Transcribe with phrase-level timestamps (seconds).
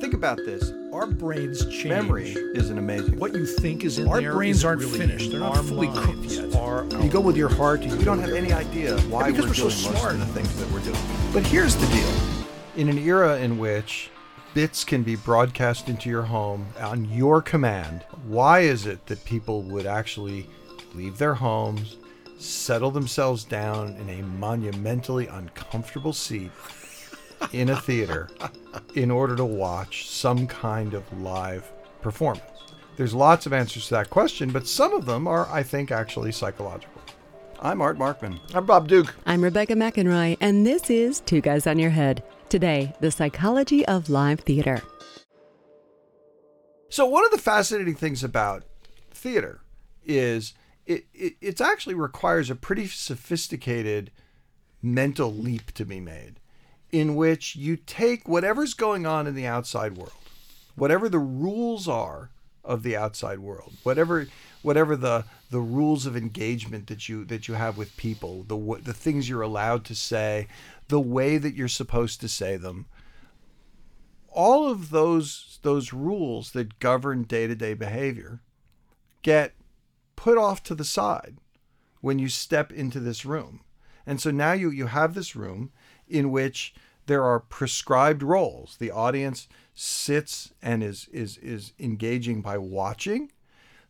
[0.00, 0.72] Think about this.
[0.94, 1.84] Our brains change.
[1.84, 3.18] Memory is an amazing.
[3.18, 5.30] What you think is in Our there brains is aren't really finished.
[5.30, 6.44] They're not fully cooked yet.
[7.02, 7.82] You go with your heart.
[7.82, 10.14] You we don't have any idea why because we're, we're so smart.
[10.14, 10.96] of the things that we're doing.
[11.34, 12.10] But here's the deal:
[12.76, 14.08] in an era in which
[14.54, 19.62] bits can be broadcast into your home on your command, why is it that people
[19.64, 20.46] would actually
[20.94, 21.98] leave their homes,
[22.38, 26.50] settle themselves down in a monumentally uncomfortable seat
[27.52, 28.28] in a theater
[28.94, 31.70] in order to watch some kind of live
[32.02, 32.44] performance?
[32.96, 36.32] There's lots of answers to that question, but some of them are, I think, actually
[36.32, 37.00] psychological.
[37.60, 38.40] I'm Art Markman.
[38.54, 39.14] I'm Bob Duke.
[39.26, 42.22] I'm Rebecca McInroy, and this is Two Guys on Your Head.
[42.48, 44.82] Today, the psychology of live theater.
[46.88, 48.64] So one of the fascinating things about
[49.10, 49.60] theater
[50.04, 50.54] is
[50.86, 54.10] it, it it's actually requires a pretty sophisticated
[54.82, 56.40] mental leap to be made
[56.92, 60.12] in which you take whatever's going on in the outside world
[60.74, 62.30] whatever the rules are
[62.64, 64.26] of the outside world whatever
[64.62, 68.94] whatever the the rules of engagement that you that you have with people the the
[68.94, 70.46] things you're allowed to say
[70.88, 72.86] the way that you're supposed to say them
[74.28, 78.40] all of those those rules that govern day-to-day behavior
[79.22, 79.54] get
[80.16, 81.36] put off to the side
[82.00, 83.60] when you step into this room.
[84.10, 85.70] And so now you you have this room
[86.08, 86.74] in which
[87.06, 88.76] there are prescribed roles.
[88.76, 93.30] The audience sits and is is is engaging by watching.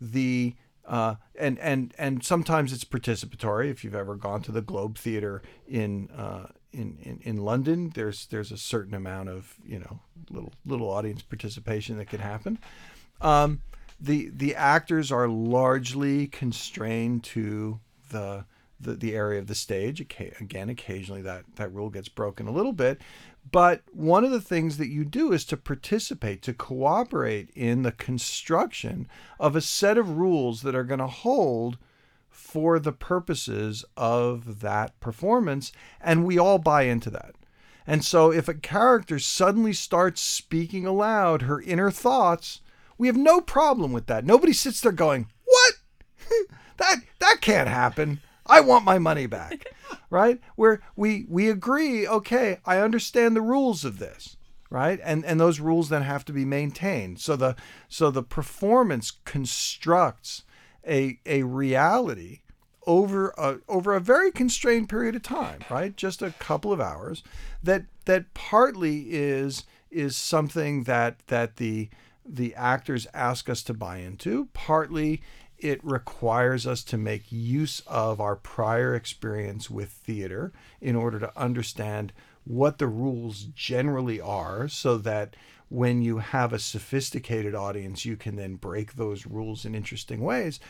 [0.00, 0.54] The
[0.86, 3.70] uh, and and and sometimes it's participatory.
[3.70, 8.26] If you've ever gone to the Globe Theatre in uh, in, in in London, there's
[8.26, 9.98] there's a certain amount of you know
[10.30, 12.60] little little audience participation that can happen.
[13.20, 13.62] Um,
[14.00, 17.80] the the actors are largely constrained to
[18.12, 18.44] the
[18.84, 20.00] the, the area of the stage.
[20.00, 23.00] Again, occasionally that that rule gets broken a little bit,
[23.50, 27.92] but one of the things that you do is to participate, to cooperate in the
[27.92, 29.06] construction
[29.38, 31.78] of a set of rules that are going to hold
[32.28, 37.34] for the purposes of that performance, and we all buy into that.
[37.86, 42.60] And so, if a character suddenly starts speaking aloud her inner thoughts,
[42.96, 44.24] we have no problem with that.
[44.24, 45.74] Nobody sits there going, "What?
[46.78, 48.20] that that can't happen.
[48.46, 49.66] I want my money back."
[50.10, 50.40] right?
[50.56, 54.36] Where we we agree, okay, I understand the rules of this,
[54.70, 55.00] right?
[55.02, 57.20] And and those rules then have to be maintained.
[57.20, 57.56] So the
[57.88, 60.44] so the performance constructs
[60.86, 62.40] a a reality
[62.86, 65.96] over a over a very constrained period of time, right?
[65.96, 67.22] Just a couple of hours
[67.62, 71.88] that that partly is is something that that the
[72.26, 75.20] the actors ask us to buy into, partly
[75.64, 80.52] it requires us to make use of our prior experience with theater
[80.82, 82.12] in order to understand
[82.44, 85.34] what the rules generally are so that
[85.70, 90.60] when you have a sophisticated audience you can then break those rules in interesting ways.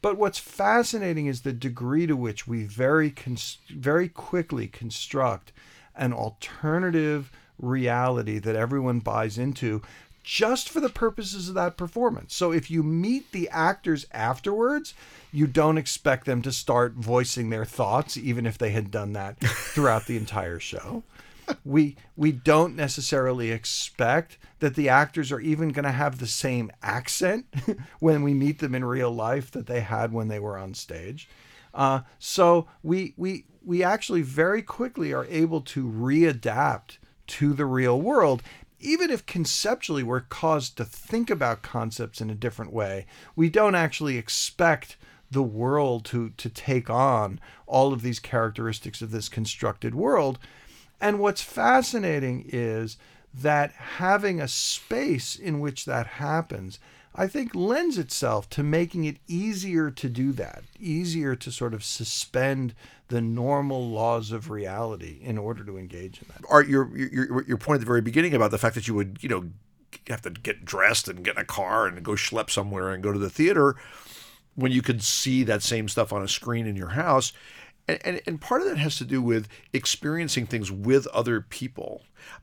[0.00, 5.52] But what's fascinating is the degree to which we very cons- very quickly construct
[5.94, 9.82] an alternative reality that everyone buys into
[10.22, 12.34] just for the purposes of that performance.
[12.34, 14.94] So if you meet the actors afterwards,
[15.32, 19.40] you don't expect them to start voicing their thoughts even if they had done that
[19.44, 21.02] throughout the entire show.
[21.64, 26.70] We we don't necessarily expect that the actors are even going to have the same
[26.82, 27.46] accent
[28.00, 31.26] when we meet them in real life that they had when they were on stage.
[31.72, 38.00] Uh, so we we we actually very quickly are able to readapt to the real
[38.00, 38.42] world
[38.80, 43.74] even if conceptually we're caused to think about concepts in a different way, we don't
[43.74, 44.96] actually expect
[45.30, 50.38] the world to to take on all of these characteristics of this constructed world.
[51.00, 52.96] And what's fascinating is
[53.34, 56.78] that having a space in which that happens,
[57.18, 61.82] I think lends itself to making it easier to do that, easier to sort of
[61.82, 62.76] suspend
[63.08, 66.48] the normal laws of reality in order to engage in that.
[66.48, 69.18] Art, your, your your point at the very beginning about the fact that you would
[69.20, 69.50] you know
[70.08, 73.12] have to get dressed and get in a car and go schlep somewhere and go
[73.12, 73.74] to the theater
[74.54, 77.32] when you could see that same stuff on a screen in your house.
[77.88, 82.02] And, and, and part of that has to do with experiencing things with other people.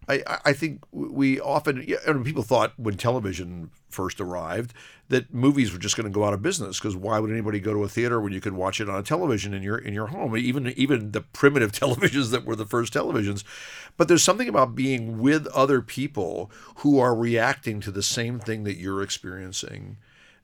[0.10, 4.74] I, I- I think we often, yeah, and people thought when television first arrived
[5.08, 7.74] that movies were just going to go out of business because why would anybody go
[7.74, 10.08] to a theater when you could watch it on a television in your in your
[10.08, 10.36] home?
[10.36, 13.44] Even even the primitive televisions that were the first televisions.
[13.98, 18.64] But there's something about being with other people who are reacting to the same thing
[18.64, 19.98] that you're experiencing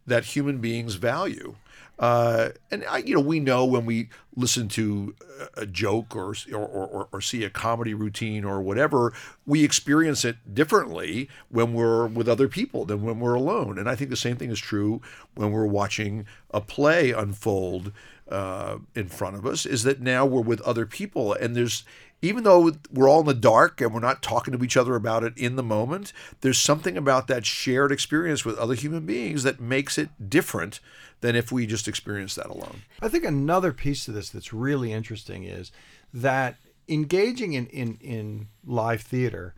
[0.06, 1.56] that human beings value.
[2.00, 5.14] Uh, and I, you know, we know when we listen to
[5.56, 9.14] a joke or, or, or, or see a comedy routine or whatever,
[9.46, 13.78] we experience it differently when we're with other people than when we're alone.
[13.78, 15.00] And I think the same thing is true
[15.36, 17.92] when we're watching a play unfold
[18.30, 19.68] uh, in front of us.
[19.68, 21.84] Is that now we're with other people, and there's
[22.22, 25.24] even though we're all in the dark and we're not talking to each other about
[25.24, 29.60] it in the moment, there's something about that shared experience with other human beings that
[29.60, 30.80] makes it different
[31.22, 32.84] than if we just experience that alone.
[33.02, 35.72] I think another piece to this that's really interesting is
[36.14, 36.58] that
[36.88, 39.56] engaging in, in, in live theater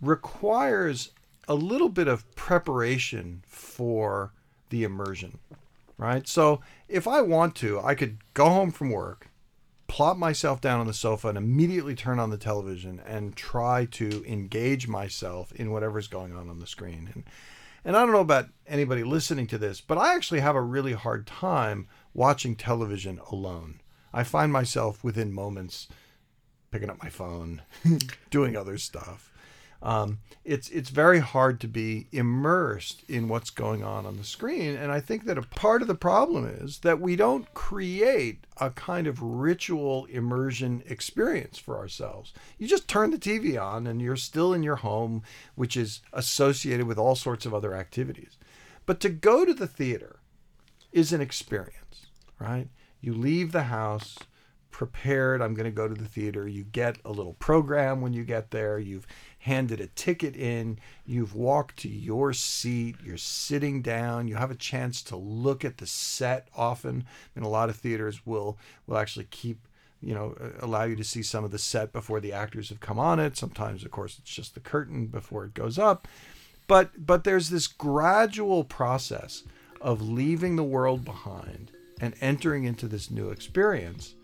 [0.00, 1.10] requires
[1.48, 4.32] a little bit of preparation for
[4.70, 5.38] the immersion,
[5.98, 6.26] right?
[6.26, 9.28] So if I want to, I could go home from work,
[9.94, 14.24] plop myself down on the sofa, and immediately turn on the television and try to
[14.26, 17.08] engage myself in whatever's going on on the screen.
[17.14, 17.22] And
[17.84, 20.94] and I don't know about anybody listening to this, but I actually have a really
[20.94, 23.82] hard time watching television alone.
[24.12, 25.86] I find myself within moments
[26.72, 27.62] picking up my phone,
[28.30, 29.30] doing other stuff.
[29.84, 34.76] Um, it's it's very hard to be immersed in what's going on on the screen,
[34.76, 38.70] and I think that a part of the problem is that we don't create a
[38.70, 42.32] kind of ritual immersion experience for ourselves.
[42.58, 45.22] You just turn the TV on, and you're still in your home,
[45.54, 48.38] which is associated with all sorts of other activities.
[48.86, 50.16] But to go to the theater
[50.92, 52.06] is an experience,
[52.38, 52.68] right?
[53.02, 54.16] You leave the house
[54.74, 55.40] prepared.
[55.40, 56.48] I'm going to go to the theater.
[56.48, 58.76] You get a little program when you get there.
[58.76, 59.06] You've
[59.38, 64.56] handed a ticket in, you've walked to your seat, you're sitting down, you have a
[64.56, 67.04] chance to look at the set often.
[67.06, 69.68] I mean, a lot of theaters will will actually keep
[70.02, 72.98] you know allow you to see some of the set before the actors have come
[72.98, 76.06] on it sometimes of course it's just the curtain before it goes up
[76.66, 79.44] but but there's this gradual process
[79.80, 84.14] of leaving the world behind and entering into this new experience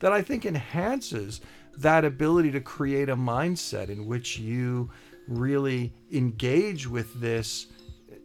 [0.00, 1.40] that I think enhances
[1.78, 4.90] that ability to create a mindset in which you
[5.28, 7.66] really engage with this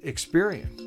[0.03, 0.81] experience.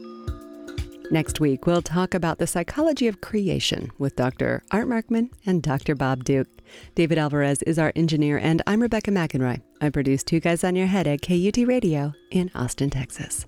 [1.11, 4.63] Next week, we'll talk about the psychology of creation with Dr.
[4.71, 5.95] Art Markman and Dr.
[5.95, 6.49] Bob Duke.
[6.95, 9.61] David Alvarez is our engineer, and I'm Rebecca McInroy.
[9.83, 13.45] I produce Two Guys on Your Head at KUT Radio in Austin, Texas.